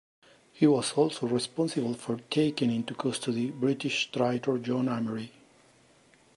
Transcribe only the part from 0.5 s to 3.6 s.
He was also responsible for taking into custody